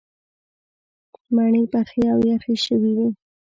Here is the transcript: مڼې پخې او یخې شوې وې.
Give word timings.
مڼې 1.35 1.63
پخې 1.71 2.01
او 2.13 2.19
یخې 2.29 2.55
شوې 2.65 2.91
وې. 2.97 3.07